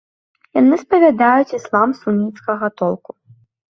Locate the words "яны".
0.59-0.79